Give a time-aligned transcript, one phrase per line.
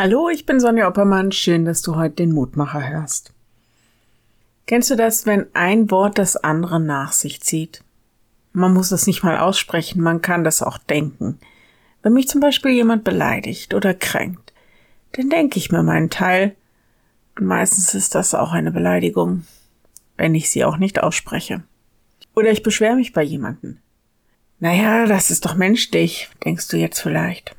[0.00, 1.32] Hallo, ich bin Sonja Oppermann.
[1.32, 3.32] Schön, dass du heute den Mutmacher hörst.
[4.64, 7.82] Kennst du das, wenn ein Wort das andere nach sich zieht?
[8.52, 11.40] Man muss es nicht mal aussprechen, man kann das auch denken.
[12.00, 14.52] Wenn mich zum Beispiel jemand beleidigt oder kränkt,
[15.14, 16.54] dann denke ich mir meinen Teil.
[17.40, 19.46] Meistens ist das auch eine Beleidigung,
[20.16, 21.64] wenn ich sie auch nicht ausspreche.
[22.36, 23.82] Oder ich beschwere mich bei jemanden.
[24.60, 27.56] Naja, das ist doch menschlich, denkst du jetzt vielleicht.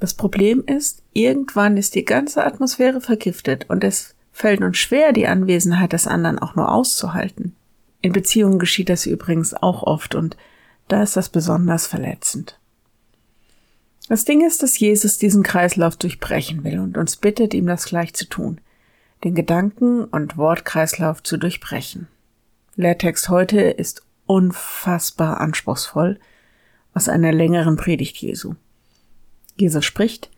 [0.00, 5.26] Das Problem ist, irgendwann ist die ganze Atmosphäre vergiftet und es fällt uns schwer, die
[5.26, 7.56] Anwesenheit des anderen auch nur auszuhalten.
[8.00, 10.36] In Beziehungen geschieht das übrigens auch oft und
[10.86, 12.58] da ist das besonders verletzend.
[14.08, 18.14] Das Ding ist, dass Jesus diesen Kreislauf durchbrechen will und uns bittet, ihm das gleich
[18.14, 18.60] zu tun,
[19.24, 22.06] den Gedanken- und Wortkreislauf zu durchbrechen.
[22.76, 26.20] Lehrtext heute ist unfassbar anspruchsvoll
[26.94, 28.54] aus einer längeren Predigt Jesu.
[29.60, 30.30] Jesus spricht,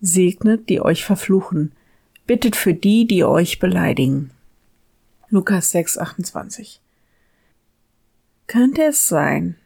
[0.00, 1.72] segnet, die euch verfluchen,
[2.26, 4.30] bittet für die, die euch beleidigen.
[5.28, 6.80] Lukas 6, 28.
[8.46, 9.56] Könnte es sein,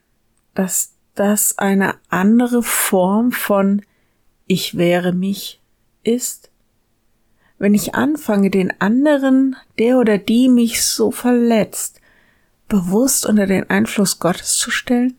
[0.54, 3.82] dass das eine andere Form von
[4.46, 5.60] ich wäre mich
[6.02, 6.50] ist?
[7.58, 12.00] Wenn ich anfange, den anderen, der oder die mich so verletzt,
[12.68, 15.16] bewusst unter den Einfluss Gottes zu stellen,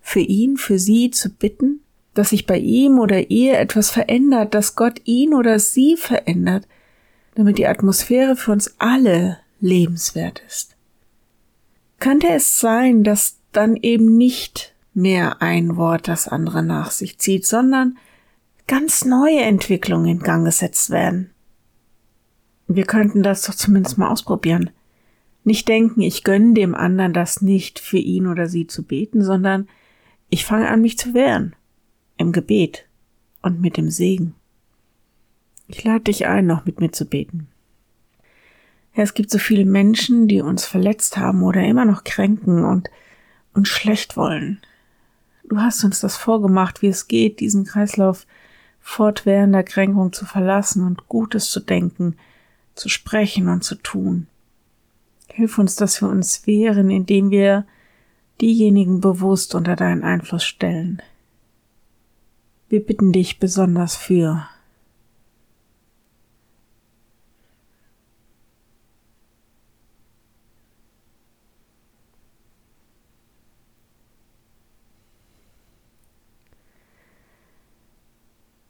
[0.00, 1.80] für ihn, für sie zu bitten,
[2.18, 6.66] dass sich bei ihm oder ihr etwas verändert, dass Gott ihn oder sie verändert,
[7.36, 10.74] damit die Atmosphäre für uns alle lebenswert ist.
[12.00, 17.46] Könnte es sein, dass dann eben nicht mehr ein Wort das andere nach sich zieht,
[17.46, 17.96] sondern
[18.66, 21.30] ganz neue Entwicklungen in Gang gesetzt werden?
[22.66, 24.70] Wir könnten das doch zumindest mal ausprobieren.
[25.44, 29.68] Nicht denken, ich gönne dem anderen das nicht, für ihn oder sie zu beten, sondern
[30.30, 31.54] ich fange an, mich zu wehren
[32.18, 32.86] im Gebet
[33.42, 34.34] und mit dem Segen.
[35.68, 37.48] Ich lade dich ein, noch mit mir zu beten.
[38.94, 42.90] Ja, es gibt so viele Menschen, die uns verletzt haben oder immer noch kränken und
[43.54, 44.60] uns schlecht wollen.
[45.48, 48.26] Du hast uns das vorgemacht, wie es geht, diesen Kreislauf
[48.80, 52.16] fortwährender Kränkung zu verlassen und Gutes zu denken,
[52.74, 54.26] zu sprechen und zu tun.
[55.28, 57.66] Hilf uns, dass wir uns wehren, indem wir
[58.40, 61.02] diejenigen bewusst unter deinen Einfluss stellen,
[62.68, 64.48] wir bitten dich besonders für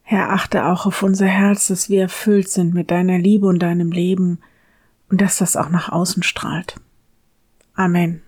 [0.03, 3.93] Herr, achte auch auf unser Herz, dass wir erfüllt sind mit deiner Liebe und deinem
[3.93, 4.39] Leben
[5.11, 6.81] und dass das auch nach außen strahlt.
[7.75, 8.23] Amen.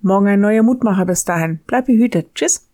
[0.00, 1.60] Morgen ein neuer Mutmacher bis dahin.
[1.66, 2.34] Bleib behütet.
[2.34, 2.69] Tschüss.